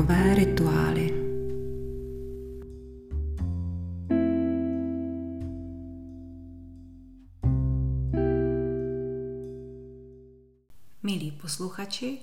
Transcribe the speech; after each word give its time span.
dechové 0.00 0.34
rituály. 0.34 1.10
Milí 11.02 11.30
posluchači, 11.30 12.18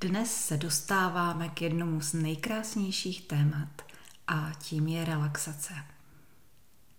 dnes 0.00 0.46
se 0.46 0.56
dostáváme 0.56 1.48
k 1.48 1.62
jednomu 1.62 2.00
z 2.00 2.12
nejkrásnějších 2.12 3.22
témat 3.22 3.82
a 4.26 4.52
tím 4.58 4.88
je 4.88 5.04
relaxace. 5.04 5.74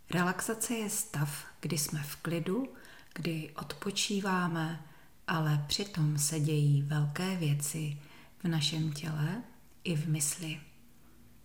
Relaxace 0.10 0.73
je 0.73 0.89
stav, 0.89 1.46
kdy 1.60 1.78
jsme 1.78 2.04
v 2.04 2.16
klidu, 2.16 2.68
kdy 3.14 3.52
odpočíváme, 3.55 4.82
ale 5.28 5.66
přitom 5.68 6.18
se 6.18 6.39
dějí 6.39 6.82
velké 6.82 7.36
věci 7.36 7.98
v 8.44 8.48
našem 8.48 8.92
těle 8.92 9.44
i 9.85 9.95
v 9.95 10.07
mysli. 10.07 10.59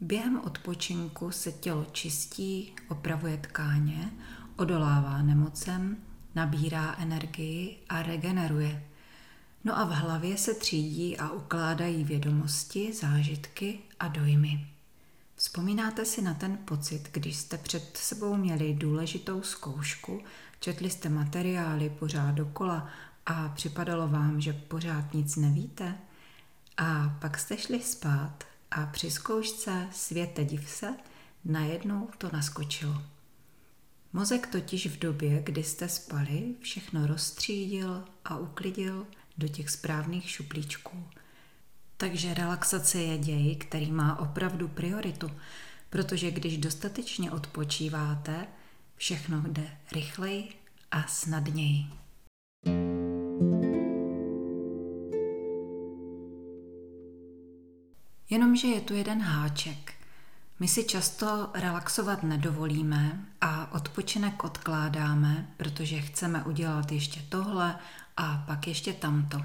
Během 0.00 0.40
odpočinku 0.40 1.30
se 1.30 1.52
tělo 1.52 1.86
čistí, 1.92 2.72
opravuje 2.88 3.36
tkáně, 3.36 4.10
odolává 4.56 5.22
nemocem, 5.22 5.96
nabírá 6.34 6.96
energii 6.98 7.78
a 7.88 8.02
regeneruje. 8.02 8.84
No 9.64 9.78
a 9.78 9.84
v 9.84 9.90
hlavě 9.90 10.36
se 10.38 10.54
třídí 10.54 11.18
a 11.18 11.30
ukládají 11.30 12.04
vědomosti, 12.04 12.92
zážitky 12.92 13.78
a 14.00 14.08
dojmy. 14.08 14.66
Vzpomínáte 15.36 16.04
si 16.04 16.22
na 16.22 16.34
ten 16.34 16.56
pocit, 16.56 17.08
když 17.12 17.36
jste 17.36 17.58
před 17.58 17.96
sebou 17.96 18.36
měli 18.36 18.74
důležitou 18.74 19.42
zkoušku, 19.42 20.20
četli 20.60 20.90
jste 20.90 21.08
materiály 21.08 21.90
pořád 21.90 22.30
dokola 22.30 22.88
a 23.26 23.48
připadalo 23.48 24.08
vám, 24.08 24.40
že 24.40 24.52
pořád 24.52 25.14
nic 25.14 25.36
nevíte? 25.36 25.98
A 26.82 27.16
pak 27.20 27.38
jste 27.38 27.56
šli 27.56 27.82
spát 27.82 28.44
a 28.70 28.86
při 28.86 29.10
zkoušce 29.10 29.88
světe 29.92 30.44
div 30.44 30.68
se, 30.68 30.94
najednou 31.44 32.08
to 32.18 32.30
naskočilo. 32.32 33.02
Mozek 34.12 34.46
totiž 34.46 34.86
v 34.86 34.98
době, 34.98 35.42
kdy 35.42 35.62
jste 35.62 35.88
spali, 35.88 36.54
všechno 36.60 37.06
rozstřídil 37.06 38.04
a 38.24 38.36
uklidil 38.36 39.06
do 39.38 39.48
těch 39.48 39.70
správných 39.70 40.30
šuplíčků. 40.30 41.04
Takže 41.96 42.34
relaxace 42.34 42.98
je 42.98 43.18
děj, 43.18 43.56
který 43.56 43.92
má 43.92 44.18
opravdu 44.18 44.68
prioritu, 44.68 45.30
protože 45.90 46.30
když 46.30 46.58
dostatečně 46.58 47.30
odpočíváte, 47.30 48.46
všechno 48.96 49.42
jde 49.46 49.70
rychleji 49.92 50.48
a 50.90 51.06
snadněji. 51.06 51.86
Jenomže 58.30 58.68
je 58.68 58.80
tu 58.80 58.94
jeden 58.94 59.22
háček. 59.22 59.92
My 60.60 60.68
si 60.68 60.84
často 60.84 61.50
relaxovat 61.54 62.22
nedovolíme 62.22 63.26
a 63.40 63.72
odpočinek 63.72 64.44
odkládáme, 64.44 65.48
protože 65.56 66.00
chceme 66.00 66.44
udělat 66.44 66.92
ještě 66.92 67.20
tohle 67.28 67.78
a 68.16 68.44
pak 68.46 68.66
ještě 68.66 68.92
tamto. 68.92 69.42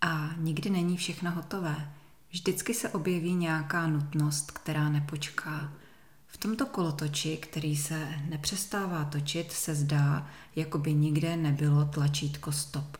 A 0.00 0.30
nikdy 0.36 0.70
není 0.70 0.96
všechno 0.96 1.30
hotové. 1.30 1.92
Vždycky 2.30 2.74
se 2.74 2.88
objeví 2.88 3.34
nějaká 3.34 3.86
nutnost, 3.86 4.50
která 4.50 4.88
nepočká. 4.88 5.72
V 6.26 6.36
tomto 6.36 6.66
kolotoči, 6.66 7.36
který 7.36 7.76
se 7.76 8.08
nepřestává 8.28 9.04
točit, 9.04 9.52
se 9.52 9.74
zdá, 9.74 10.26
jako 10.56 10.78
by 10.78 10.94
nikde 10.94 11.36
nebylo 11.36 11.84
tlačítko 11.84 12.52
stop. 12.52 12.96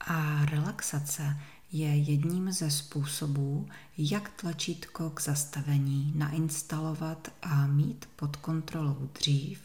A 0.00 0.44
relaxace 0.44 1.36
je 1.72 1.96
jedním 1.96 2.52
ze 2.52 2.70
způsobů, 2.70 3.68
jak 3.98 4.30
tlačítko 4.40 5.10
k 5.10 5.22
zastavení 5.22 6.12
nainstalovat 6.16 7.28
a 7.42 7.66
mít 7.66 8.08
pod 8.16 8.36
kontrolou 8.36 9.08
dřív, 9.14 9.60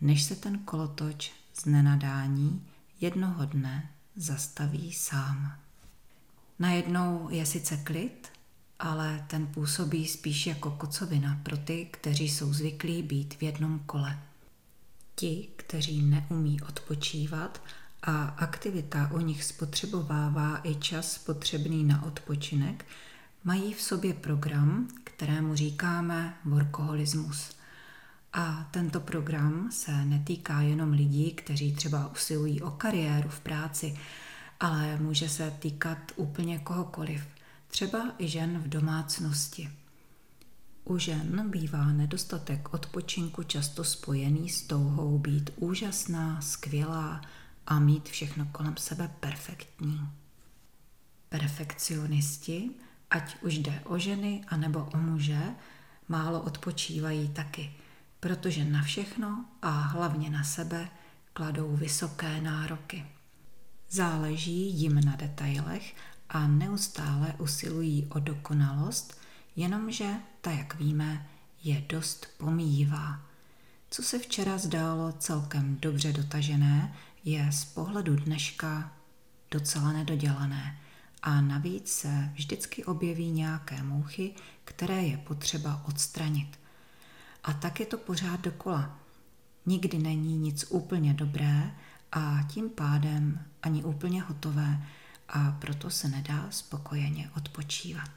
než 0.00 0.22
se 0.22 0.36
ten 0.36 0.58
kolotoč 0.58 1.32
z 1.54 1.64
nenadání 1.64 2.66
jednoho 3.00 3.46
dne 3.46 3.90
zastaví 4.16 4.92
sám. 4.92 5.58
Najednou 6.58 7.28
je 7.30 7.46
sice 7.46 7.76
klid, 7.76 8.28
ale 8.78 9.24
ten 9.26 9.46
působí 9.46 10.06
spíš 10.06 10.46
jako 10.46 10.70
kocovina 10.70 11.40
pro 11.42 11.56
ty, 11.56 11.88
kteří 11.90 12.28
jsou 12.28 12.52
zvyklí 12.52 13.02
být 13.02 13.34
v 13.34 13.42
jednom 13.42 13.78
kole. 13.78 14.18
Ti, 15.14 15.48
kteří 15.56 16.02
neumí 16.02 16.62
odpočívat 16.62 17.62
a 18.02 18.24
aktivita 18.24 19.10
u 19.12 19.18
nich 19.18 19.44
spotřebovává 19.44 20.60
i 20.62 20.74
čas 20.74 21.18
potřebný 21.18 21.84
na 21.84 22.04
odpočinek, 22.04 22.84
mají 23.44 23.74
v 23.74 23.82
sobě 23.82 24.14
program, 24.14 24.88
kterému 25.04 25.54
říkáme 25.54 26.34
workoholismus. 26.44 27.50
A 28.32 28.68
tento 28.70 29.00
program 29.00 29.68
se 29.72 30.04
netýká 30.04 30.60
jenom 30.60 30.92
lidí, 30.92 31.32
kteří 31.32 31.72
třeba 31.72 32.12
usilují 32.12 32.62
o 32.62 32.70
kariéru 32.70 33.28
v 33.28 33.40
práci, 33.40 33.98
ale 34.60 34.98
může 34.98 35.28
se 35.28 35.50
týkat 35.58 35.98
úplně 36.16 36.58
kohokoliv, 36.58 37.22
třeba 37.68 38.14
i 38.18 38.28
žen 38.28 38.58
v 38.58 38.68
domácnosti. 38.68 39.70
U 40.84 40.98
žen 40.98 41.50
bývá 41.50 41.84
nedostatek 41.84 42.74
odpočinku 42.74 43.42
často 43.42 43.84
spojený 43.84 44.48
s 44.48 44.62
touhou 44.62 45.18
být 45.18 45.50
úžasná, 45.56 46.40
skvělá 46.40 47.20
a 47.66 47.78
mít 47.78 48.08
všechno 48.08 48.46
kolem 48.52 48.76
sebe 48.76 49.10
perfektní. 49.20 50.08
Perfekcionisti, 51.28 52.70
ať 53.10 53.42
už 53.42 53.58
jde 53.58 53.80
o 53.84 53.98
ženy 53.98 54.44
anebo 54.48 54.84
o 54.94 54.96
muže, 54.96 55.54
málo 56.08 56.40
odpočívají 56.42 57.28
taky, 57.28 57.72
protože 58.20 58.64
na 58.64 58.82
všechno 58.82 59.44
a 59.62 59.70
hlavně 59.70 60.30
na 60.30 60.44
sebe 60.44 60.88
kladou 61.32 61.76
vysoké 61.76 62.40
nároky. 62.40 63.06
Záleží 63.90 64.70
jim 64.70 65.04
na 65.04 65.16
detailech 65.16 65.94
a 66.28 66.46
neustále 66.46 67.34
usilují 67.38 68.06
o 68.10 68.18
dokonalost, 68.18 69.20
jenomže 69.56 70.14
ta, 70.40 70.50
jak 70.50 70.74
víme, 70.74 71.26
je 71.62 71.80
dost 71.88 72.26
pomíjivá. 72.38 73.20
Co 73.90 74.02
se 74.02 74.18
včera 74.18 74.58
zdálo 74.58 75.12
celkem 75.12 75.76
dobře 75.80 76.12
dotažené, 76.12 76.94
je 77.24 77.52
z 77.52 77.64
pohledu 77.64 78.16
dneška 78.16 78.92
docela 79.50 79.92
nedodělané 79.92 80.78
a 81.22 81.40
navíc 81.40 81.92
se 81.92 82.30
vždycky 82.34 82.84
objeví 82.84 83.30
nějaké 83.30 83.82
mouchy, 83.82 84.34
které 84.64 85.02
je 85.02 85.16
potřeba 85.16 85.82
odstranit. 85.88 86.58
A 87.44 87.52
tak 87.52 87.80
je 87.80 87.86
to 87.86 87.98
pořád 87.98 88.40
dokola. 88.40 88.98
Nikdy 89.66 89.98
není 89.98 90.36
nic 90.36 90.64
úplně 90.68 91.14
dobré 91.14 91.74
a 92.12 92.38
tím 92.48 92.70
pádem 92.70 93.40
ani 93.62 93.84
úplně 93.84 94.22
hotové 94.22 94.86
a 95.28 95.56
proto 95.60 95.90
se 95.90 96.08
nedá 96.08 96.46
spokojeně 96.50 97.30
odpočívat. 97.36 98.10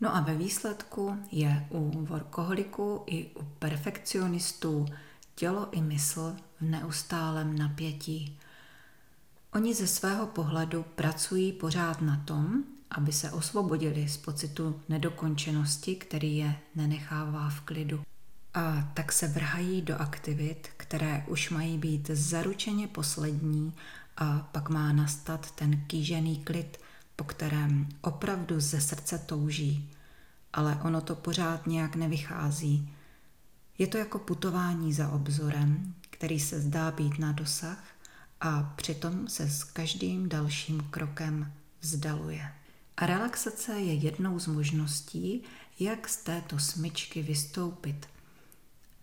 No 0.00 0.16
a 0.16 0.20
ve 0.20 0.34
výsledku 0.34 1.16
je 1.30 1.66
u 1.70 2.04
workoholiků 2.04 3.02
i 3.06 3.26
u 3.26 3.42
perfekcionistů 3.42 4.86
tělo 5.34 5.68
i 5.72 5.80
mysl 5.80 6.36
v 6.60 6.62
neustálém 6.62 7.58
napětí. 7.58 8.38
Oni 9.52 9.74
ze 9.74 9.86
svého 9.86 10.26
pohledu 10.26 10.84
pracují 10.94 11.52
pořád 11.52 12.00
na 12.00 12.16
tom, 12.16 12.64
aby 12.90 13.12
se 13.12 13.30
osvobodili 13.30 14.08
z 14.08 14.16
pocitu 14.16 14.80
nedokončenosti, 14.88 15.96
který 15.96 16.36
je 16.36 16.54
nenechává 16.74 17.48
v 17.48 17.60
klidu. 17.60 18.02
A 18.54 18.90
tak 18.94 19.12
se 19.12 19.28
vrhají 19.28 19.82
do 19.82 19.96
aktivit, 20.00 20.68
které 20.76 21.24
už 21.28 21.50
mají 21.50 21.78
být 21.78 22.10
zaručeně 22.12 22.88
poslední 22.88 23.74
a 24.16 24.48
pak 24.52 24.68
má 24.68 24.92
nastat 24.92 25.50
ten 25.50 25.80
kýžený 25.86 26.36
klid, 26.36 26.80
po 27.16 27.24
kterém 27.24 27.88
opravdu 28.00 28.60
ze 28.60 28.80
srdce 28.80 29.18
touží. 29.18 29.90
Ale 30.52 30.80
ono 30.84 31.00
to 31.00 31.14
pořád 31.14 31.66
nějak 31.66 31.96
nevychází. 31.96 32.94
Je 33.80 33.86
to 33.86 33.98
jako 33.98 34.18
putování 34.18 34.92
za 34.92 35.08
obzorem, 35.08 35.94
který 36.10 36.40
se 36.40 36.60
zdá 36.60 36.90
být 36.90 37.18
na 37.18 37.32
dosah 37.32 37.84
a 38.40 38.62
přitom 38.76 39.28
se 39.28 39.50
s 39.50 39.64
každým 39.64 40.28
dalším 40.28 40.80
krokem 40.90 41.52
vzdaluje. 41.80 42.52
A 42.96 43.06
relaxace 43.06 43.72
je 43.72 43.94
jednou 43.94 44.38
z 44.38 44.46
možností, 44.46 45.42
jak 45.80 46.08
z 46.08 46.16
této 46.16 46.58
smyčky 46.58 47.22
vystoupit– 47.22 48.06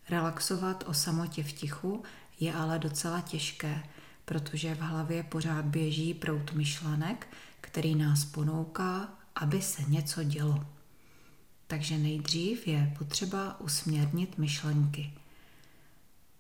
Relaxovat 0.09 0.83
o 0.87 0.93
samotě 0.93 1.43
v 1.43 1.51
tichu 1.51 2.03
je 2.39 2.53
ale 2.53 2.79
docela 2.79 3.21
těžké, 3.21 3.83
protože 4.25 4.75
v 4.75 4.79
hlavě 4.79 5.23
pořád 5.23 5.65
běží 5.65 6.13
prout 6.13 6.53
myšlenek, 6.53 7.27
který 7.61 7.95
nás 7.95 8.25
ponouká, 8.25 9.09
aby 9.35 9.61
se 9.61 9.81
něco 9.81 10.23
dělo. 10.23 10.65
Takže 11.67 11.97
nejdřív 11.97 12.67
je 12.67 12.93
potřeba 12.97 13.59
usměrnit 13.59 14.37
myšlenky. 14.37 15.13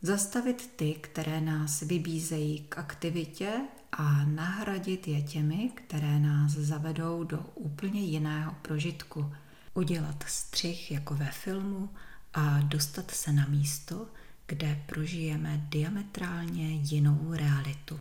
Zastavit 0.01 0.69
ty, 0.75 0.93
které 0.93 1.41
nás 1.41 1.81
vybízejí 1.81 2.59
k 2.69 2.77
aktivitě 2.77 3.51
a 3.91 4.25
nahradit 4.25 5.07
je 5.07 5.21
těmi, 5.21 5.71
které 5.75 6.19
nás 6.19 6.51
zavedou 6.51 7.23
do 7.23 7.39
úplně 7.55 8.01
jiného 8.01 8.55
prožitku– 8.61 9.33
udělat 9.77 10.23
střih 10.27 10.91
jako 10.91 11.15
ve 11.15 11.31
filmu 11.31 11.89
a 12.33 12.59
dostat 12.59 13.11
se 13.11 13.31
na 13.31 13.45
místo, 13.45 14.07
kde 14.47 14.83
prožijeme 14.85 15.65
diametrálně 15.69 16.71
jinou 16.71 17.33
realitu. 17.33 17.99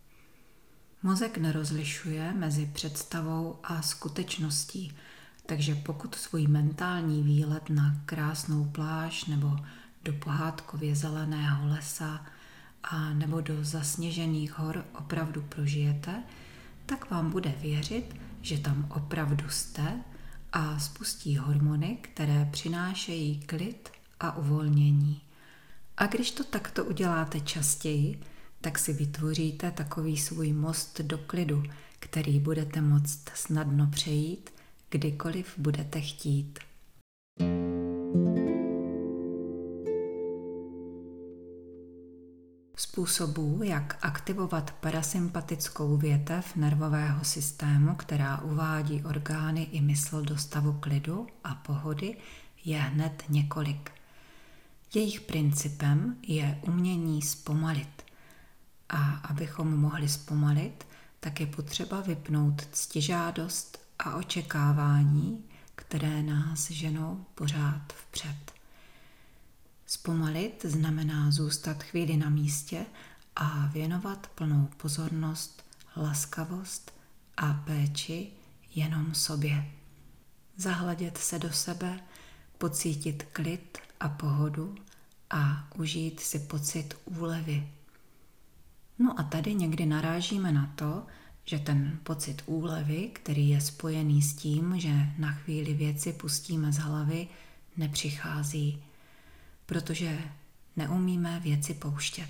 Mozek 1.03 1.37
nerozlišuje 1.37 2.33
mezi 2.33 2.65
představou 2.73 3.59
a 3.63 3.81
skutečností, 3.81 4.97
takže 5.47 5.75
pokud 5.75 6.15
svůj 6.15 6.47
mentální 6.47 7.23
výlet 7.23 7.69
na 7.69 7.95
krásnou 8.05 8.65
pláž 8.65 9.25
nebo 9.25 9.55
do 10.03 10.13
pohádkově 10.13 10.95
zeleného 10.95 11.67
lesa 11.67 12.25
a 12.83 13.13
nebo 13.13 13.41
do 13.41 13.63
zasněžených 13.63 14.59
hor 14.59 14.85
opravdu 14.99 15.41
prožijete, 15.41 16.23
tak 16.85 17.11
vám 17.11 17.31
bude 17.31 17.53
věřit, 17.61 18.15
že 18.41 18.57
tam 18.57 18.87
opravdu 18.95 19.49
jste 19.49 19.93
a 20.53 20.79
spustí 20.79 21.37
hormony, 21.37 21.97
které 22.01 22.49
přinášejí 22.51 23.39
klid 23.39 23.89
a 24.19 24.37
uvolnění. 24.37 25.21
A 25.97 26.07
když 26.07 26.31
to 26.31 26.43
takto 26.43 26.85
uděláte 26.85 27.39
častěji, 27.39 28.21
tak 28.61 28.79
si 28.79 28.93
vytvoříte 28.93 29.71
takový 29.71 30.17
svůj 30.17 30.53
most 30.53 31.01
do 31.01 31.17
klidu, 31.17 31.63
který 31.99 32.39
budete 32.39 32.81
moct 32.81 33.29
snadno 33.35 33.87
přejít, 33.87 34.56
kdykoliv 34.89 35.53
budete 35.57 36.01
chtít. 36.01 36.59
Způsobů, 42.75 43.63
jak 43.63 43.97
aktivovat 44.01 44.71
parasympatickou 44.71 45.97
větev 45.97 46.55
nervového 46.55 47.23
systému, 47.23 47.95
která 47.95 48.41
uvádí 48.41 49.03
orgány 49.03 49.63
i 49.63 49.81
mysl 49.81 50.21
do 50.21 50.37
stavu 50.37 50.73
klidu 50.73 51.27
a 51.43 51.55
pohody, 51.55 52.17
je 52.65 52.77
hned 52.77 53.23
několik. 53.29 53.91
Jejich 54.93 55.21
principem 55.21 56.17
je 56.21 56.59
umění 56.67 57.21
zpomalit. 57.21 58.03
A 58.89 59.11
abychom 59.11 59.77
mohli 59.77 60.09
zpomalit, 60.09 60.87
tak 61.19 61.39
je 61.39 61.47
potřeba 61.47 62.01
vypnout 62.01 62.67
ctižádost 62.71 63.86
a 63.99 64.15
očekávání, 64.15 65.43
které 65.75 66.23
nás 66.23 66.71
ženou 66.71 67.25
pořád 67.35 67.93
vpřed. 67.93 68.53
Zpomalit 69.85 70.65
znamená 70.65 71.31
zůstat 71.31 71.83
chvíli 71.83 72.17
na 72.17 72.29
místě 72.29 72.85
a 73.35 73.69
věnovat 73.73 74.27
plnou 74.35 74.69
pozornost, 74.77 75.65
laskavost 75.97 76.93
a 77.37 77.53
péči 77.53 78.31
jenom 78.75 79.13
sobě. 79.13 79.71
Zahledět 80.57 81.17
se 81.17 81.39
do 81.39 81.51
sebe, 81.53 81.99
pocítit 82.57 83.23
klid 83.23 83.77
a 83.99 84.09
pohodu 84.09 84.75
a 85.29 85.67
užít 85.75 86.19
si 86.19 86.39
pocit 86.39 86.93
úlevy. 87.05 87.69
No 88.99 89.19
a 89.19 89.23
tady 89.23 89.55
někdy 89.55 89.85
narážíme 89.85 90.51
na 90.51 90.71
to, 90.75 91.05
že 91.49 91.59
ten 91.59 91.99
pocit 92.03 92.43
úlevy, 92.45 93.09
který 93.13 93.49
je 93.49 93.61
spojený 93.61 94.21
s 94.21 94.33
tím, 94.33 94.79
že 94.79 94.93
na 95.17 95.31
chvíli 95.31 95.73
věci 95.73 96.13
pustíme 96.13 96.71
z 96.71 96.77
hlavy, 96.77 97.27
nepřichází, 97.77 98.83
protože 99.65 100.19
neumíme 100.75 101.39
věci 101.39 101.73
pouštět. 101.73 102.29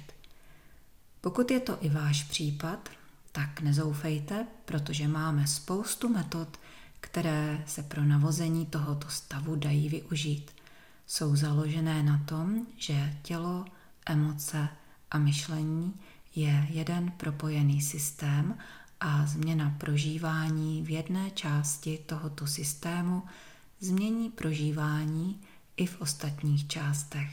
Pokud 1.22 1.52
je 1.52 1.60
to 1.60 1.78
i 1.81 1.90
váš 1.90 2.24
případ, 2.24 2.90
tak 3.31 3.62
nezoufejte, 3.62 4.48
protože 4.66 5.08
máme 5.08 5.48
spoustu 5.48 6.10
metod, 6.10 6.60
které 7.00 7.64
se 7.68 7.84
pro 7.84 8.04
navození 8.04 8.66
tohoto 8.66 9.10
stavu 9.10 9.56
dají 9.56 9.90
využít. 9.90 10.52
Jsou 11.08 11.36
založené 11.36 12.04
na 12.04 12.24
tom, 12.25 12.68
že 12.78 13.18
tělo, 13.22 13.66
emoce 14.06 14.68
a 15.12 15.18
myšlení 15.18 15.94
je 16.36 16.68
jeden 16.69 17.12
propojený 17.12 17.81
systém 17.81 18.58
a 18.99 19.25
změna 19.25 19.75
prožívání 19.77 20.83
v 20.83 20.89
jedné 20.89 21.31
části 21.31 21.99
tohoto 22.05 22.47
systému 22.47 23.23
změní 23.79 24.29
prožívání 24.29 25.41
i 25.77 25.85
v 25.85 26.01
ostatních 26.01 26.67
částech. 26.67 27.29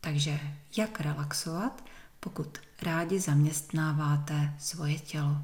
Takže 0.00 0.40
jak 0.76 1.00
relaxovat, 1.00 1.84
pokud 2.20 2.58
rádi 2.82 3.20
zaměstnáváte 3.20 4.54
svoje 4.58 4.98
tělo? 4.98 5.42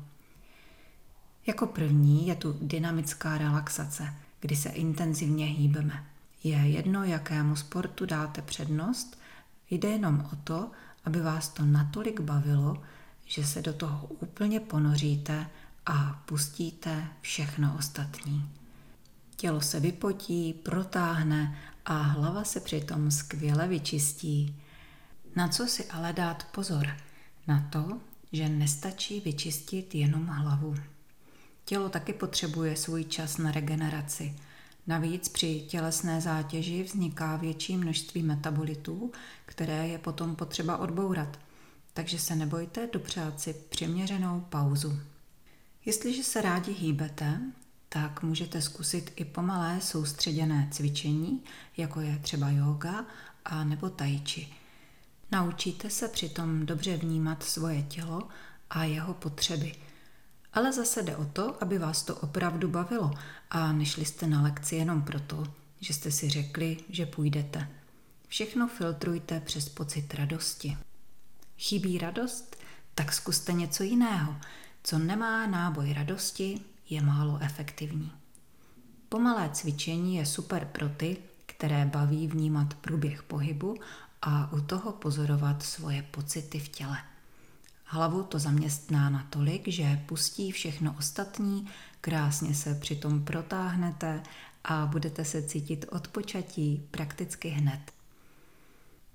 Jako 1.46 1.66
první 1.66 2.26
je 2.26 2.34
tu 2.34 2.58
dynamická 2.62 3.38
relaxace, 3.38 4.14
kdy 4.40 4.56
se 4.56 4.68
intenzivně 4.68 5.46
hýbeme. 5.46 6.04
Je 6.44 6.56
jedno, 6.56 7.04
jakému 7.04 7.56
sportu 7.56 8.06
dáte 8.06 8.42
přednost, 8.42 9.18
jde 9.70 9.88
jenom 9.88 10.28
o 10.32 10.36
to, 10.36 10.70
aby 11.04 11.20
vás 11.20 11.48
to 11.48 11.64
natolik 11.64 12.20
bavilo, 12.20 12.82
že 13.28 13.44
se 13.44 13.62
do 13.62 13.72
toho 13.72 14.06
úplně 14.06 14.60
ponoříte 14.60 15.46
a 15.86 16.22
pustíte 16.26 17.06
všechno 17.20 17.74
ostatní. 17.78 18.50
Tělo 19.36 19.60
se 19.60 19.80
vypotí, 19.80 20.52
protáhne 20.52 21.58
a 21.84 22.02
hlava 22.02 22.44
se 22.44 22.60
přitom 22.60 23.10
skvěle 23.10 23.68
vyčistí. 23.68 24.56
Na 25.36 25.48
co 25.48 25.66
si 25.66 25.86
ale 25.86 26.12
dát 26.12 26.44
pozor? 26.44 26.96
Na 27.46 27.68
to, 27.72 28.00
že 28.32 28.48
nestačí 28.48 29.20
vyčistit 29.20 29.94
jenom 29.94 30.26
hlavu. 30.26 30.74
Tělo 31.64 31.88
taky 31.88 32.12
potřebuje 32.12 32.76
svůj 32.76 33.04
čas 33.04 33.38
na 33.38 33.52
regeneraci. 33.52 34.36
Navíc 34.86 35.28
při 35.28 35.60
tělesné 35.60 36.20
zátěži 36.20 36.82
vzniká 36.82 37.36
větší 37.36 37.76
množství 37.76 38.22
metabolitů, 38.22 39.12
které 39.46 39.88
je 39.88 39.98
potom 39.98 40.36
potřeba 40.36 40.76
odbourat. 40.76 41.38
Takže 41.98 42.18
se 42.18 42.36
nebojte 42.36 42.88
dopřát 42.92 43.40
si 43.40 43.54
přiměřenou 43.54 44.40
pauzu. 44.40 45.00
Jestliže 45.84 46.24
se 46.24 46.42
rádi 46.42 46.72
hýbete, 46.72 47.40
tak 47.88 48.22
můžete 48.22 48.62
zkusit 48.62 49.12
i 49.16 49.24
pomalé 49.24 49.80
soustředěné 49.80 50.68
cvičení, 50.70 51.44
jako 51.76 52.00
je 52.00 52.18
třeba 52.18 52.50
yoga 52.50 53.04
a 53.44 53.64
nebo 53.64 53.90
tai 53.90 54.22
chi. 54.24 54.48
Naučíte 55.32 55.90
se 55.90 56.08
přitom 56.08 56.66
dobře 56.66 56.96
vnímat 56.96 57.42
svoje 57.42 57.82
tělo 57.82 58.28
a 58.70 58.84
jeho 58.84 59.14
potřeby. 59.14 59.72
Ale 60.52 60.72
zase 60.72 61.02
jde 61.02 61.16
o 61.16 61.24
to, 61.24 61.62
aby 61.62 61.78
vás 61.78 62.02
to 62.02 62.16
opravdu 62.16 62.68
bavilo 62.68 63.10
a 63.50 63.72
nešli 63.72 64.04
jste 64.04 64.26
na 64.26 64.42
lekci 64.42 64.76
jenom 64.76 65.02
proto, 65.02 65.44
že 65.80 65.94
jste 65.94 66.10
si 66.10 66.28
řekli, 66.28 66.76
že 66.88 67.06
půjdete. 67.06 67.68
Všechno 68.28 68.68
filtrujte 68.68 69.40
přes 69.40 69.68
pocit 69.68 70.14
radosti. 70.14 70.76
Chybí 71.58 71.98
radost? 71.98 72.56
Tak 72.94 73.12
zkuste 73.12 73.52
něco 73.52 73.82
jiného. 73.82 74.36
Co 74.82 74.98
nemá 74.98 75.46
náboj 75.46 75.92
radosti, 75.92 76.60
je 76.90 77.02
málo 77.02 77.38
efektivní. 77.42 78.12
Pomalé 79.08 79.50
cvičení 79.52 80.16
je 80.16 80.26
super 80.26 80.64
pro 80.72 80.88
ty, 80.88 81.16
které 81.46 81.86
baví 81.86 82.26
vnímat 82.26 82.74
průběh 82.74 83.22
pohybu 83.22 83.76
a 84.22 84.52
u 84.52 84.60
toho 84.60 84.92
pozorovat 84.92 85.62
svoje 85.62 86.02
pocity 86.02 86.58
v 86.58 86.68
těle. 86.68 86.98
Hlavu 87.84 88.22
to 88.22 88.38
zaměstná 88.38 89.10
natolik, 89.10 89.68
že 89.68 90.02
pustí 90.06 90.52
všechno 90.52 90.94
ostatní, 90.98 91.68
krásně 92.00 92.54
se 92.54 92.74
přitom 92.74 93.24
protáhnete 93.24 94.22
a 94.64 94.86
budete 94.86 95.24
se 95.24 95.42
cítit 95.42 95.86
odpočatí 95.92 96.88
prakticky 96.90 97.48
hned. 97.48 97.97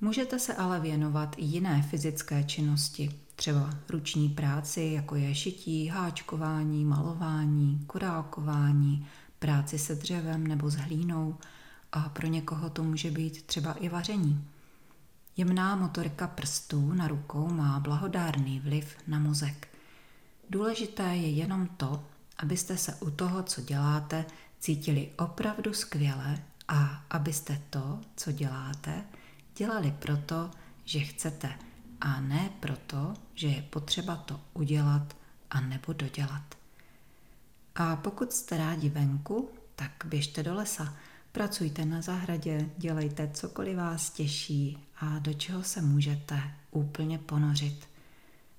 Můžete 0.03 0.39
se 0.39 0.55
ale 0.55 0.79
věnovat 0.79 1.35
i 1.37 1.45
jiné 1.45 1.81
fyzické 1.81 2.43
činnosti, 2.43 3.19
třeba 3.35 3.69
ruční 3.89 4.29
práci, 4.29 4.81
jako 4.81 5.15
je 5.15 5.35
šití, 5.35 5.87
háčkování, 5.87 6.85
malování, 6.85 7.83
korálkování, 7.87 9.07
práci 9.39 9.79
se 9.79 9.95
dřevem 9.95 10.47
nebo 10.47 10.69
s 10.69 10.75
hlínou 10.75 11.37
a 11.91 12.09
pro 12.09 12.27
někoho 12.27 12.69
to 12.69 12.83
může 12.83 13.11
být 13.11 13.43
třeba 13.43 13.73
i 13.73 13.89
vaření. 13.89 14.47
Jemná 15.37 15.75
motorika 15.75 16.27
prstů 16.27 16.93
na 16.93 17.07
rukou 17.07 17.47
má 17.47 17.79
blahodárný 17.79 18.59
vliv 18.59 18.97
na 19.07 19.19
mozek. 19.19 19.67
Důležité 20.49 21.15
je 21.15 21.29
jenom 21.29 21.67
to, 21.67 22.03
abyste 22.37 22.77
se 22.77 22.95
u 22.95 23.09
toho, 23.11 23.43
co 23.43 23.61
děláte, 23.61 24.25
cítili 24.59 25.09
opravdu 25.17 25.73
skvěle 25.73 26.43
a 26.67 27.03
abyste 27.09 27.61
to, 27.69 27.99
co 28.15 28.31
děláte, 28.31 29.03
dělali 29.55 29.95
proto, 29.99 30.51
že 30.85 30.99
chcete 30.99 31.53
a 32.01 32.21
ne 32.21 32.49
proto, 32.59 33.13
že 33.35 33.47
je 33.47 33.61
potřeba 33.61 34.15
to 34.15 34.41
udělat 34.53 35.17
a 35.49 35.61
nebo 35.61 35.93
dodělat. 35.93 36.55
A 37.75 37.95
pokud 37.95 38.33
jste 38.33 38.57
rádi 38.57 38.89
venku, 38.89 39.49
tak 39.75 39.91
běžte 40.05 40.43
do 40.43 40.53
lesa, 40.53 40.97
pracujte 41.31 41.85
na 41.85 42.01
zahradě, 42.01 42.69
dělejte 42.77 43.29
cokoliv 43.33 43.77
vás 43.77 44.09
těší 44.09 44.77
a 44.99 45.19
do 45.19 45.33
čeho 45.33 45.63
se 45.63 45.81
můžete 45.81 46.41
úplně 46.71 47.17
ponořit. 47.17 47.87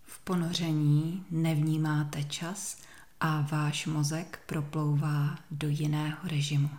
V 0.05 0.19
ponoření 0.19 1.25
nevnímáte 1.31 2.25
čas 2.25 2.79
a 3.21 3.41
váš 3.41 3.87
mozek 3.87 4.41
proplouvá 4.47 5.39
do 5.51 5.69
jiného 5.69 6.19
režimu. 6.25 6.71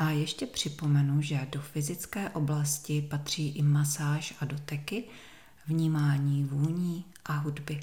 A 0.00 0.10
ještě 0.10 0.46
připomenu, 0.46 1.22
že 1.22 1.46
do 1.52 1.60
fyzické 1.60 2.30
oblasti 2.30 3.02
patří 3.10 3.48
i 3.48 3.62
masáž 3.62 4.34
a 4.40 4.44
doteky, 4.44 5.04
vnímání 5.66 6.44
vůní 6.44 7.04
a 7.24 7.32
hudby. 7.32 7.80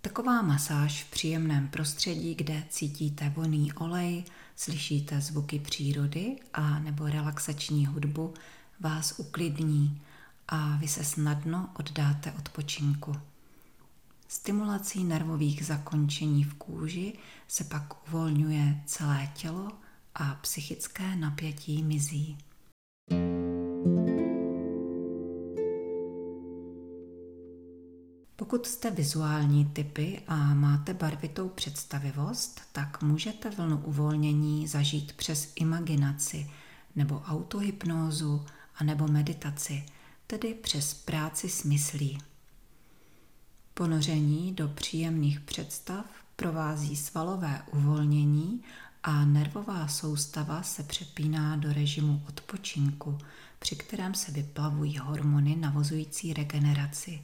Taková 0.00 0.42
masáž 0.42 1.04
v 1.04 1.10
příjemném 1.10 1.68
prostředí, 1.68 2.34
kde 2.34 2.64
cítíte 2.68 3.28
vonný 3.28 3.72
olej, 3.72 4.24
slyšíte 4.56 5.20
zvuky 5.20 5.58
přírody 5.58 6.36
a 6.54 6.78
nebo 6.78 7.06
relaxační 7.06 7.86
hudbu, 7.86 8.34
vás 8.80 9.18
uklidní 9.18 10.02
a 10.48 10.76
vy 10.76 10.88
se 10.88 11.04
snadno 11.04 11.70
oddáte 11.78 12.32
odpočinku. 12.32 13.16
Stimulací 14.28 15.04
nervových 15.04 15.66
zakončení 15.66 16.44
v 16.44 16.54
kůži 16.54 17.12
se 17.48 17.64
pak 17.64 18.08
uvolňuje 18.08 18.82
celé 18.86 19.30
tělo 19.34 19.72
a 20.18 20.34
psychické 20.34 21.16
napětí 21.16 21.82
mizí. 21.82 22.38
Pokud 28.36 28.66
jste 28.66 28.90
vizuální 28.90 29.64
typy 29.64 30.22
a 30.28 30.54
máte 30.54 30.94
barvitou 30.94 31.48
představivost, 31.48 32.60
tak 32.72 33.02
můžete 33.02 33.50
vlnu 33.50 33.82
uvolnění 33.84 34.68
zažít 34.68 35.12
přes 35.12 35.52
imaginaci 35.56 36.50
nebo 36.96 37.22
autohypnózu 37.26 38.46
a 38.76 38.84
nebo 38.84 39.08
meditaci, 39.08 39.86
tedy 40.26 40.54
přes 40.54 40.94
práci 40.94 41.48
s 41.48 41.64
myslí. 41.64 42.18
Ponoření 43.74 44.52
do 44.52 44.68
příjemných 44.68 45.40
představ 45.40 46.04
provází 46.36 46.96
svalové 46.96 47.62
uvolnění 47.72 48.62
a 49.08 49.24
nervová 49.24 49.88
soustava 49.88 50.62
se 50.62 50.82
přepíná 50.82 51.56
do 51.56 51.72
režimu 51.72 52.22
odpočinku, 52.28 53.18
při 53.58 53.76
kterém 53.76 54.14
se 54.14 54.32
vyplavují 54.32 54.98
hormony 54.98 55.56
navozující 55.56 56.32
regeneraci. 56.32 57.22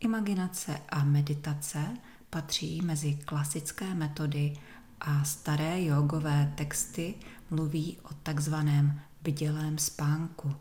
Imaginace 0.00 0.80
a 0.88 1.04
meditace 1.04 1.96
patří 2.30 2.80
mezi 2.82 3.18
klasické 3.24 3.94
metody 3.94 4.56
a 5.00 5.24
staré 5.24 5.84
jogové 5.84 6.52
texty 6.54 7.14
mluví 7.50 7.98
o 8.02 8.14
takzvaném 8.22 9.00
bdělém 9.22 9.78
spánku, 9.78 10.56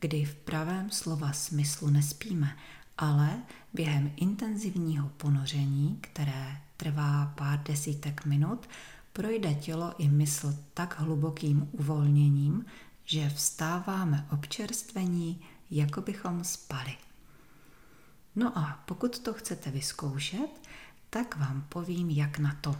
kdy 0.00 0.24
v 0.24 0.34
pravém 0.34 0.90
slova 0.90 1.32
smyslu 1.32 1.90
nespíme, 1.90 2.56
ale 2.98 3.42
během 3.74 4.12
intenzivního 4.16 5.08
ponoření, 5.08 5.98
které 6.00 6.56
trvá 6.76 7.32
pár 7.36 7.62
desítek 7.62 8.24
minut, 8.24 8.68
projde 9.12 9.54
tělo 9.54 9.94
i 9.98 10.08
mysl 10.08 10.58
tak 10.74 11.00
hlubokým 11.00 11.68
uvolněním, 11.72 12.64
že 13.04 13.28
vstáváme 13.28 14.26
občerstvení, 14.32 15.40
jako 15.70 16.00
bychom 16.00 16.44
spali. 16.44 16.96
No 18.36 18.58
a 18.58 18.82
pokud 18.86 19.18
to 19.18 19.32
chcete 19.32 19.70
vyzkoušet, 19.70 20.68
tak 21.10 21.36
vám 21.36 21.66
povím, 21.68 22.10
jak 22.10 22.38
na 22.38 22.58
to. 22.60 22.76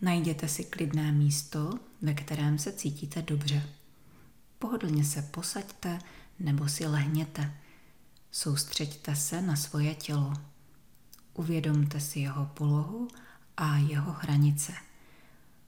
Najděte 0.00 0.48
si 0.48 0.64
klidné 0.64 1.12
místo, 1.12 1.78
ve 2.02 2.14
kterém 2.14 2.58
se 2.58 2.72
cítíte 2.72 3.22
dobře. 3.22 3.62
Pohodlně 4.58 5.04
se 5.04 5.22
posaďte 5.22 5.98
nebo 6.38 6.68
si 6.68 6.86
lehněte. 6.86 7.54
Soustřeďte 8.30 9.16
se 9.16 9.42
na 9.42 9.56
svoje 9.56 9.94
tělo. 9.94 10.32
Uvědomte 11.34 12.00
si 12.00 12.20
jeho 12.20 12.46
polohu 12.46 13.08
a 13.60 13.76
jeho 13.76 14.12
hranice. 14.12 14.72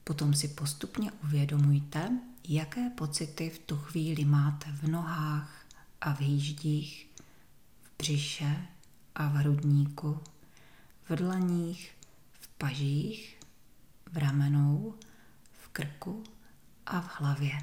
Potom 0.05 0.35
si 0.35 0.49
postupně 0.49 1.13
uvědomujte, 1.13 2.19
jaké 2.49 2.91
pocity 2.91 3.51
v 3.51 3.59
tu 3.59 3.77
chvíli 3.77 4.25
máte 4.25 4.73
v 4.73 4.89
nohách 4.89 5.67
a 6.01 6.15
v 6.15 6.21
hýždích, 6.21 7.11
v 7.83 7.91
břiše 7.99 8.67
a 9.15 9.29
v 9.29 9.33
hrudníku, 9.33 10.21
v 11.09 11.17
dlaních, 11.17 11.93
v 12.41 12.49
pažích, 12.49 13.41
v 14.13 14.17
ramenou, 14.17 14.95
v 15.53 15.69
krku 15.69 16.25
a 16.87 17.01
v 17.01 17.21
hlavě. 17.21 17.59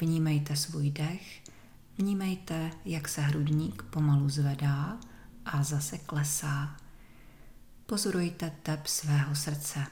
Vnímejte 0.00 0.56
svůj 0.56 0.90
dech, 0.90 1.42
vnímejte, 1.98 2.70
jak 2.84 3.08
se 3.08 3.20
hrudník 3.20 3.82
pomalu 3.82 4.28
zvedá 4.28 4.98
a 5.44 5.62
zase 5.62 5.98
klesá. 5.98 6.76
Pozorujte 7.90 8.52
tep 8.62 8.86
svého 8.86 9.34
srdce. 9.34 9.86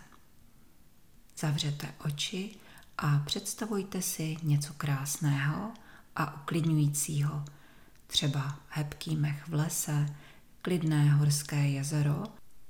Zavřete 1.38 1.88
oči 2.04 2.56
a 2.98 3.18
představujte 3.18 4.02
si 4.02 4.36
něco 4.42 4.74
krásného 4.74 5.72
a 6.16 6.42
uklidňujícího, 6.42 7.44
třeba 8.06 8.58
hebký 8.68 9.16
mech 9.16 9.48
v 9.48 9.54
lese, 9.54 10.06
klidné 10.62 11.10
horské 11.10 11.68
jezero 11.68 12.22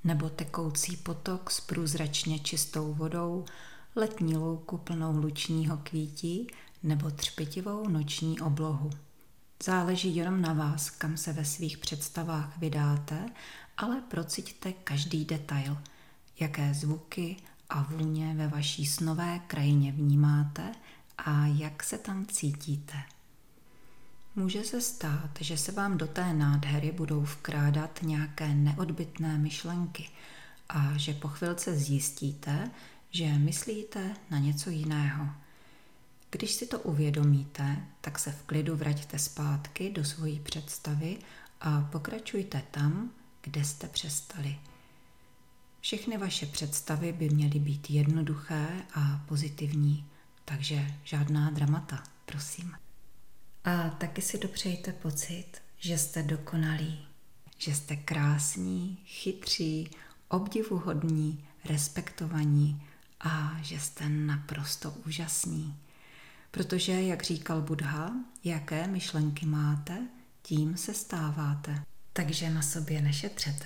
nebo 0.03 0.29
tekoucí 0.29 0.97
potok 0.97 1.51
s 1.51 1.61
průzračně 1.61 2.39
čistou 2.39 2.93
vodou, 2.93 3.45
letní 3.95 4.37
louku 4.37 4.77
plnou 4.77 5.17
lučního 5.17 5.77
kvítí 5.77 6.47
nebo 6.83 7.11
třpitivou 7.11 7.89
noční 7.89 8.39
oblohu. 8.39 8.89
Záleží 9.63 10.15
jenom 10.15 10.41
na 10.41 10.53
vás, 10.53 10.89
kam 10.89 11.17
se 11.17 11.33
ve 11.33 11.45
svých 11.45 11.77
představách 11.77 12.57
vydáte, 12.57 13.25
ale 13.77 14.01
prociťte 14.01 14.73
každý 14.73 15.25
detail, 15.25 15.77
jaké 16.39 16.73
zvuky 16.73 17.37
a 17.69 17.81
vůně 17.83 18.33
ve 18.37 18.47
vaší 18.47 18.85
snové 18.85 19.39
krajině 19.47 19.91
vnímáte 19.91 20.71
a 21.17 21.45
jak 21.45 21.83
se 21.83 21.97
tam 21.97 22.25
cítíte. 22.25 22.97
Může 24.35 24.63
se 24.63 24.81
stát, 24.81 25.31
že 25.39 25.57
se 25.57 25.71
vám 25.71 25.97
do 25.97 26.07
té 26.07 26.33
nádhery 26.33 26.91
budou 26.91 27.21
vkrádat 27.21 27.99
nějaké 28.01 28.47
neodbitné 28.47 29.37
myšlenky 29.37 30.09
a 30.69 30.97
že 30.97 31.13
po 31.13 31.27
chvilce 31.27 31.75
zjistíte, 31.75 32.71
že 33.11 33.37
myslíte 33.37 34.15
na 34.29 34.39
něco 34.39 34.69
jiného– 34.69 35.29
když 36.31 36.51
si 36.51 36.65
to 36.65 36.79
uvědomíte, 36.79 37.77
tak 38.01 38.19
se 38.19 38.31
v 38.31 38.43
klidu 38.43 38.75
vraťte 38.75 39.19
zpátky 39.19 39.91
do 39.91 40.05
svojí 40.05 40.39
představy 40.39 41.17
a 41.61 41.81
pokračujte 41.81 42.63
tam, 42.71 43.11
kde 43.47 43.63
jste 43.63 43.87
přestali. 43.87 44.57
Všechny 45.81 46.17
vaše 46.17 46.45
představy 46.45 47.13
by 47.13 47.29
měly 47.29 47.59
být 47.59 47.89
jednoduché 47.89 48.67
a 48.93 49.21
pozitivní, 49.27 50.05
takže 50.45 50.87
žádná 51.03 51.49
dramata, 51.49 52.03
prosím. 52.25 52.75
A 53.63 53.89
taky 53.89 54.21
si 54.21 54.37
dopřejte 54.37 54.93
pocit, 54.93 55.51
že 55.77 55.97
jste 55.97 56.23
dokonalí, 56.23 57.07
že 57.57 57.75
jste 57.75 57.95
krásní, 57.95 58.97
chytří, 59.05 59.89
obdivuhodní, 60.27 61.45
respektovaní 61.65 62.83
a 63.19 63.57
že 63.61 63.79
jste 63.79 64.09
naprosto 64.09 64.91
úžasní. 64.91 65.77
Protože, 66.51 66.91
jak 66.91 67.23
říkal 67.23 67.61
Buddha, 67.61 68.11
jaké 68.43 68.87
myšlenky 68.87 69.45
máte, 69.45 70.07
tím 70.41 70.77
se 70.77 70.93
stáváte. 70.93 71.83
Takže 72.17 72.49
na 72.49 72.61
sobě 72.61 73.01
nešetřete. 73.01 73.65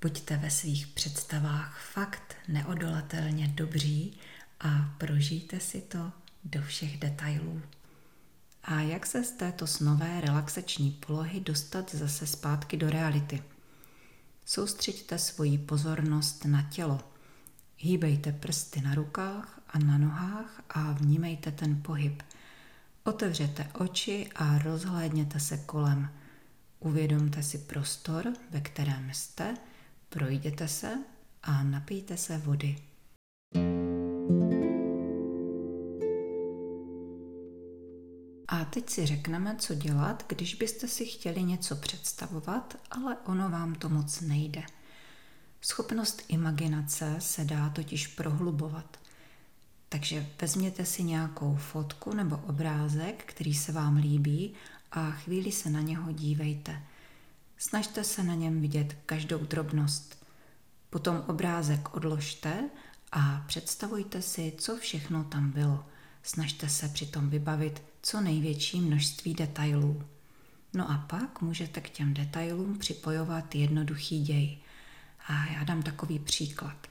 Buďte 0.00 0.36
ve 0.36 0.50
svých 0.50 0.86
představách 0.86 1.80
fakt 1.92 2.36
neodolatelně 2.48 3.48
dobří 3.48 4.18
a 4.60 4.94
prožijte 4.98 5.60
si 5.60 5.80
to 5.80 6.12
do 6.44 6.62
všech 6.62 6.98
detailů. 6.98 7.62
A 8.64 8.80
jak 8.80 9.06
se 9.06 9.24
z 9.24 9.30
této 9.30 9.66
snové 9.66 10.20
relaxační 10.20 10.90
polohy 10.90 11.40
dostat 11.40 11.94
zase 11.94 12.26
zpátky 12.26 12.76
do 12.76 12.90
reality? 12.90 13.42
Soustřeďte 14.44 15.18
svoji 15.18 15.58
pozornost 15.58 16.44
na 16.44 16.62
tělo. 16.62 17.00
Hýbejte 17.76 18.32
prsty 18.32 18.80
na 18.80 18.94
rukách 18.94 19.60
a 19.68 19.78
na 19.78 19.98
nohách 19.98 20.62
a 20.70 20.92
vnímejte 20.92 21.52
ten 21.52 21.82
pohyb. 21.82 22.22
Otevřete 23.04 23.68
oči 23.74 24.30
a 24.34 24.58
rozhlédněte 24.58 25.40
se 25.40 25.56
kolem. 25.56 26.10
Uvědomte 26.86 27.42
si 27.42 27.58
prostor, 27.58 28.32
ve 28.50 28.60
kterém 28.60 29.10
jste, 29.12 29.56
projděte 30.08 30.68
se 30.68 30.98
a 31.42 31.62
napijte 31.62 32.16
se 32.16 32.38
vody. 32.38 32.76
A 38.48 38.64
teď 38.64 38.90
si 38.90 39.06
řekneme, 39.06 39.56
co 39.58 39.74
dělat, 39.74 40.24
když 40.28 40.54
byste 40.54 40.88
si 40.88 41.06
chtěli 41.06 41.42
něco 41.42 41.76
představovat, 41.76 42.76
ale 42.90 43.16
ono 43.24 43.50
vám 43.50 43.74
to 43.74 43.88
moc 43.88 44.20
nejde. 44.20 44.62
Schopnost 45.60 46.22
imaginace 46.28 47.16
se 47.18 47.44
dá 47.44 47.68
totiž 47.68 48.06
prohlubovat. 48.06 48.98
Takže 49.88 50.26
vezměte 50.40 50.84
si 50.84 51.02
nějakou 51.02 51.56
fotku 51.56 52.14
nebo 52.14 52.36
obrázek, 52.36 53.24
který 53.26 53.54
se 53.54 53.72
vám 53.72 53.96
líbí 53.96 54.54
a 54.96 55.10
chvíli 55.10 55.52
se 55.52 55.70
na 55.70 55.80
něho 55.80 56.12
dívejte. 56.12 56.82
Snažte 57.58 58.04
se 58.04 58.22
na 58.22 58.34
něm 58.34 58.60
vidět 58.60 58.96
každou 59.06 59.38
drobnost. 59.38 60.26
Potom 60.90 61.24
obrázek 61.26 61.94
odložte 61.94 62.70
a 63.12 63.44
představujte 63.46 64.22
si, 64.22 64.52
co 64.58 64.76
všechno 64.76 65.24
tam 65.24 65.50
bylo. 65.50 65.86
Snažte 66.22 66.68
se 66.68 66.88
přitom 66.88 67.30
vybavit 67.30 67.82
co 68.02 68.20
největší 68.20 68.80
množství 68.80 69.34
detailů. 69.34 70.02
No 70.72 70.90
a 70.90 70.98
pak 70.98 71.42
můžete 71.42 71.80
k 71.80 71.90
těm 71.90 72.14
detailům 72.14 72.78
připojovat 72.78 73.54
jednoduchý 73.54 74.22
děj. 74.22 74.58
A 75.28 75.46
já 75.46 75.64
dám 75.64 75.82
takový 75.82 76.18
příklad. 76.18 76.86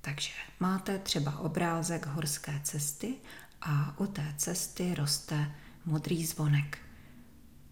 Takže 0.00 0.32
máte 0.60 0.98
třeba 0.98 1.38
obrázek 1.38 2.06
horské 2.06 2.60
cesty 2.64 3.14
a 3.60 4.00
u 4.00 4.06
té 4.06 4.34
cesty 4.36 4.94
roste 4.94 5.54
modrý 5.84 6.26
zvonek. 6.26 6.81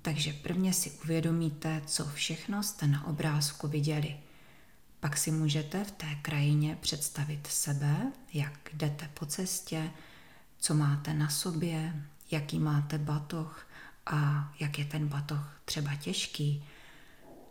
Takže 0.02 0.32
prvně 0.32 0.72
si 0.72 0.90
uvědomíte, 0.90 1.82
co 1.86 2.04
všechno 2.04 2.62
jste 2.62 2.86
na 2.86 3.06
obrázku 3.06 3.68
viděli. 3.68 4.16
Pak 5.00 5.16
si 5.16 5.30
můžete 5.30 5.84
v 5.84 5.90
té 5.90 6.14
krajině 6.22 6.78
představit 6.80 7.46
sebe, 7.46 8.12
jak 8.32 8.70
jdete 8.74 9.10
po 9.14 9.26
cestě, 9.26 9.90
co 10.58 10.74
máte 10.74 11.14
na 11.14 11.28
sobě, 11.28 12.06
jaký 12.30 12.58
máte 12.58 12.98
batoh 12.98 13.66
a 14.06 14.52
jak 14.60 14.78
je 14.78 14.84
ten 14.84 15.08
batoh 15.08 15.60
třeba 15.64 15.94
těžký. 15.94 16.64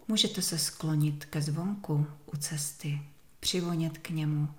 Můžete 0.08 0.42
se 0.42 0.60
sklonit 0.60 1.26
ke 1.26 1.42
zvonku 1.42 2.08
u 2.26 2.38
cesty, 2.38 3.02
přivonět 3.40 3.98
k 3.98 4.10
němu 4.10 4.56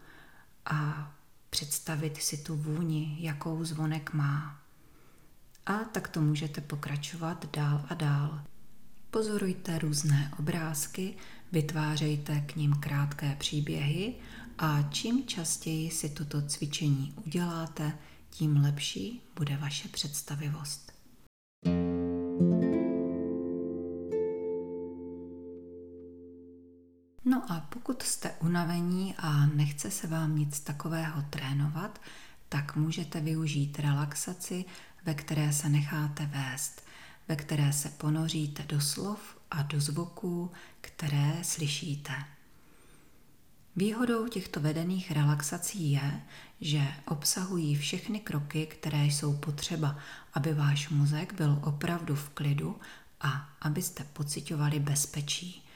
a 0.66 1.12
představit 1.50 2.22
si 2.22 2.38
tu 2.38 2.56
vůni, 2.56 3.16
jakou 3.20 3.64
zvonek 3.64 4.12
má. 4.12 4.59
A 5.70 5.84
tak 5.84 6.08
to 6.08 6.20
můžete 6.20 6.60
pokračovat 6.60 7.46
dál 7.56 7.84
a 7.88 7.94
dál. 7.94 8.40
Pozorujte 9.10 9.78
různé 9.78 10.32
obrázky, 10.38 11.14
vytvářejte 11.52 12.40
k 12.40 12.56
ním 12.56 12.72
krátké 12.72 13.36
příběhy 13.38 14.14
a 14.58 14.82
čím 14.82 15.26
častěji 15.26 15.90
si 15.90 16.08
toto 16.08 16.42
cvičení 16.42 17.14
uděláte, 17.26 17.98
tím 18.30 18.56
lepší 18.56 19.22
bude 19.36 19.56
vaše 19.56 19.88
představivost. 19.88 20.92
No 27.24 27.52
a 27.52 27.66
pokud 27.68 28.02
jste 28.02 28.30
unavení 28.40 29.14
a 29.18 29.46
nechce 29.46 29.90
se 29.90 30.06
vám 30.06 30.38
nic 30.38 30.60
takového 30.60 31.22
trénovat, 31.30 32.00
tak 32.48 32.76
můžete 32.76 33.20
využít 33.20 33.78
relaxaci, 33.78 34.64
ve 35.06 35.14
které 35.14 35.52
se 35.52 35.68
necháte 35.68 36.26
vést, 36.26 36.84
ve 37.28 37.36
které 37.36 37.72
se 37.72 37.88
ponoříte 37.88 38.62
do 38.62 38.80
slov 38.80 39.20
a 39.50 39.62
do 39.62 39.80
zvuků, 39.80 40.50
které 40.80 41.38
slyšíte. 41.42 42.12
Výhodou 43.76 44.28
těchto 44.28 44.60
vedených 44.60 45.10
relaxací 45.10 45.90
je, 45.90 46.20
že 46.60 46.82
obsahují 47.06 47.76
všechny 47.76 48.20
kroky, 48.20 48.66
které 48.66 49.04
jsou 49.04 49.36
potřeba, 49.36 49.98
aby 50.34 50.54
váš 50.54 50.88
mozek 50.88 51.32
byl 51.32 51.58
opravdu 51.64 52.14
v 52.14 52.28
klidu 52.28 52.80
a 53.20 53.48
abyste 53.60 54.04
pocitovali 54.04 54.80
bezpečí. 54.80 55.66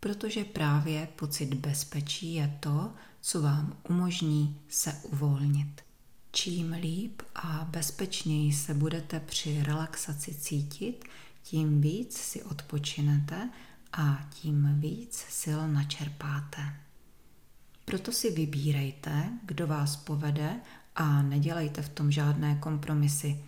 Protože 0.00 0.44
právě 0.44 1.08
pocit 1.16 1.54
bezpečí 1.54 2.34
je 2.34 2.56
to, 2.60 2.92
co 3.20 3.42
vám 3.42 3.76
umožní 3.88 4.60
se 4.68 4.92
uvolnit. 4.92 5.89
Čím 6.32 6.72
líp 6.72 7.22
a 7.34 7.66
bezpečněji 7.70 8.52
se 8.52 8.74
budete 8.74 9.20
při 9.20 9.62
relaxaci 9.62 10.34
cítit, 10.34 11.04
tím 11.42 11.80
víc 11.80 12.16
si 12.16 12.42
odpočinete 12.42 13.50
a 13.92 14.28
tím 14.30 14.80
víc 14.80 15.16
sil 15.40 15.60
načerpáte. 15.68 16.76
Proto 17.84 18.12
si 18.12 18.30
vybírejte, 18.30 19.30
kdo 19.44 19.66
vás 19.66 19.96
povede 19.96 20.60
a 20.96 21.22
nedělejte 21.22 21.82
v 21.82 21.88
tom 21.88 22.10
žádné 22.10 22.54
kompromisy. 22.54 23.44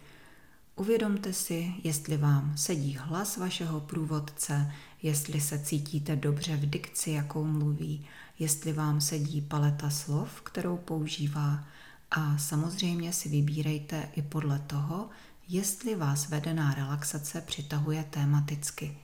Uvědomte 0.76 1.33
si, 1.33 1.72
jestli 1.85 2.16
vám 2.16 2.56
sedí 2.56 2.96
hlas 3.00 3.37
vašeho 3.37 3.80
průvodce, 3.80 4.72
jestli 5.02 5.40
se 5.40 5.59
cítíte 5.59 6.16
dobře 6.16 6.56
v 6.56 6.70
dikci, 6.70 7.11
jakou 7.11 7.44
mluví, 7.44 8.06
jestli 8.38 8.72
vám 8.72 9.00
sedí 9.00 9.40
paleta 9.40 9.90
slov, 9.90 10.40
kterou 10.40 10.76
používá 10.76 11.64
a 12.12 12.38
samozřejmě 12.38 13.12
si 13.12 13.29
vybírejte 13.29 14.09
i 14.12 14.22
podle 14.22 14.59
toho, 14.59 15.09
jestli 15.48 15.94
vás 15.94 16.29
vedená 16.29 16.75
relaxace 16.75 17.40
přitahuje 17.40 18.05
tematicky. 18.11 18.96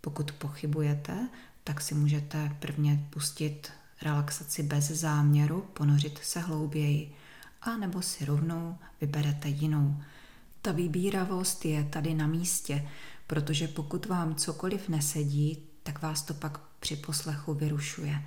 Pokud 0.00 0.32
pochybujete, 0.32 1.28
tak 1.64 1.80
si 1.80 1.94
můžete 1.94 2.56
prvně 2.58 3.06
pustit 3.10 3.72
relaxaci 4.02 4.62
bez 4.62 4.84
záměru, 4.84 5.60
ponořit 5.72 6.18
se 6.18 6.40
hlouběji, 6.40 7.14
a 7.62 7.76
nebo 7.76 8.02
si 8.02 8.24
rovnou 8.24 8.78
vyberete 9.00 9.48
jinou. 9.48 10.02
Ta 10.62 10.72
vybíravost 10.72 11.64
je 11.64 11.84
tady 11.84 12.14
na 12.14 12.26
místě, 12.26 12.88
protože 13.26 13.68
pokud 13.68 14.06
vám 14.06 14.34
cokoliv 14.34 14.88
nesedí, 14.88 15.62
tak 15.82 16.02
vás 16.02 16.22
to 16.22 16.34
pak 16.34 16.60
při 16.80 16.96
poslechu 16.96 17.54
vyrušuje. 17.54 18.22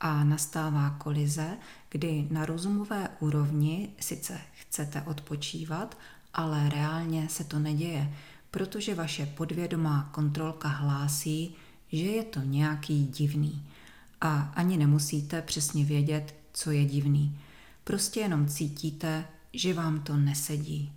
A 0.00 0.24
nastává 0.24 0.90
kolize, 0.90 1.56
kdy 1.88 2.28
na 2.30 2.46
rozumové 2.46 3.08
úrovni 3.20 3.90
sice 4.00 4.40
chcete 4.52 5.02
odpočívat, 5.02 5.98
ale 6.34 6.68
reálně 6.68 7.28
se 7.28 7.44
to 7.44 7.58
neděje, 7.58 8.14
protože 8.50 8.94
vaše 8.94 9.26
podvědomá 9.26 10.08
kontrolka 10.12 10.68
hlásí, 10.68 11.54
že 11.92 12.04
je 12.04 12.24
to 12.24 12.40
nějaký 12.40 13.06
divný 13.06 13.66
a 14.20 14.52
ani 14.54 14.76
nemusíte 14.76 15.42
přesně 15.42 15.84
vědět, 15.84 16.34
co 16.52 16.70
je 16.70 16.84
divný. 16.84 17.38
Prostě 17.84 18.20
jenom 18.20 18.46
cítíte, 18.46 19.24
že 19.52 19.74
vám 19.74 20.00
to 20.00 20.16
nesedí. 20.16 20.92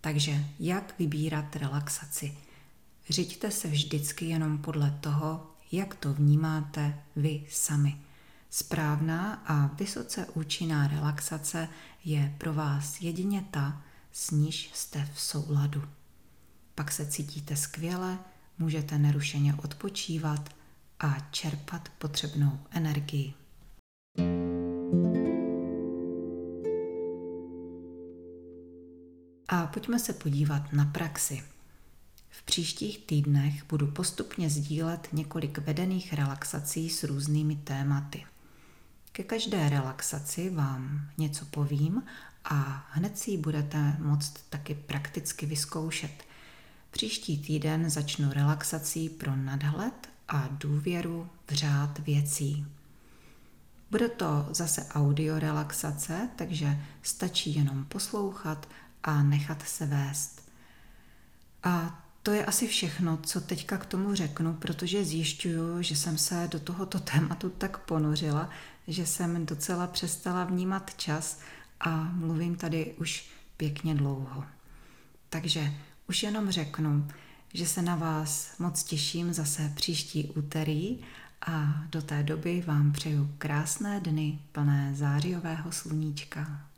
Takže 0.00 0.44
jak 0.60 0.94
vybírat 0.98 1.56
relaxaci? 1.56 2.36
Řiďte 3.08 3.50
se 3.50 3.68
vždycky 3.68 4.24
jenom 4.24 4.58
podle 4.58 4.98
toho, 5.00 5.50
jak 5.72 5.94
to 5.94 6.14
vnímáte 6.14 6.98
vy 7.16 7.46
sami. 7.50 8.03
Správná 8.56 9.34
a 9.34 9.66
vysoce 9.66 10.26
účinná 10.34 10.86
relaxace 10.86 11.68
je 12.04 12.34
pro 12.38 12.54
vás 12.54 13.00
jedině 13.00 13.44
ta, 13.50 13.82
s 14.12 14.30
níž 14.30 14.70
jste 14.74 15.08
v 15.14 15.20
souladu. 15.20 15.82
Pak 16.74 16.92
se 16.92 17.06
cítíte 17.06 17.56
skvěle, 17.56 18.18
můžete 18.58 18.98
nerušeně 18.98 19.54
odpočívat 19.54 20.48
a 21.00 21.16
čerpat 21.30 21.88
potřebnou 21.98 22.58
energii. 22.70 23.34
A 29.48 29.66
pojďme 29.66 29.98
se 29.98 30.12
podívat 30.12 30.72
na 30.72 30.84
praxi. 30.84 31.42
V 32.28 32.42
příštích 32.42 33.06
týdnech 33.06 33.64
budu 33.68 33.86
postupně 33.86 34.50
sdílet 34.50 35.08
několik 35.12 35.58
vedených 35.58 36.12
relaxací 36.12 36.90
s 36.90 37.04
různými 37.04 37.56
tématy. 37.56 38.24
Ke 39.16 39.22
každé 39.22 39.68
relaxaci 39.68 40.50
vám 40.50 41.08
něco 41.18 41.44
povím 41.44 42.02
a 42.44 42.86
hned 42.90 43.18
si 43.18 43.30
ji 43.30 43.38
budete 43.38 43.96
moct 43.98 44.34
taky 44.50 44.74
prakticky 44.74 45.46
vyzkoušet. 45.46 46.24
Příští 46.90 47.38
týden 47.38 47.90
začnu 47.90 48.32
relaxací 48.32 49.08
pro 49.08 49.36
nadhled 49.36 50.08
a 50.28 50.48
důvěru 50.50 51.28
v 51.46 51.54
řád 51.54 51.98
věcí. 51.98 52.66
Bude 53.90 54.08
to 54.08 54.48
zase 54.50 54.86
audio 54.90 55.38
relaxace, 55.38 56.28
takže 56.36 56.78
stačí 57.02 57.54
jenom 57.54 57.84
poslouchat 57.84 58.68
a 59.02 59.22
nechat 59.22 59.62
se 59.62 59.86
vést. 59.86 60.48
A 61.62 62.04
to 62.22 62.30
je 62.30 62.44
asi 62.44 62.66
všechno, 62.66 63.16
co 63.16 63.40
teďka 63.40 63.78
k 63.78 63.86
tomu 63.86 64.14
řeknu, 64.14 64.54
protože 64.54 65.04
zjišťuju, 65.04 65.82
že 65.82 65.96
jsem 65.96 66.18
se 66.18 66.48
do 66.50 66.60
tohoto 66.60 67.00
tématu 67.00 67.50
tak 67.50 67.78
ponořila, 67.78 68.50
že 68.88 69.06
jsem 69.06 69.46
docela 69.46 69.86
přestala 69.86 70.44
vnímat 70.44 70.94
čas 70.96 71.40
a 71.80 71.90
mluvím 71.96 72.56
tady 72.56 72.94
už 72.98 73.28
pěkně 73.56 73.94
dlouho. 73.94 74.44
Takže 75.28 75.72
už 76.08 76.22
jenom 76.22 76.50
řeknu, 76.50 77.08
že 77.54 77.66
se 77.66 77.82
na 77.82 77.96
vás 77.96 78.58
moc 78.58 78.82
těším 78.84 79.32
zase 79.32 79.72
příští 79.74 80.24
úterý 80.24 80.98
a 81.46 81.84
do 81.88 82.02
té 82.02 82.22
doby 82.22 82.64
vám 82.66 82.92
přeju 82.92 83.34
krásné 83.38 84.00
dny 84.00 84.38
plné 84.52 84.94
zářijového 84.94 85.72
sluníčka. 85.72 86.73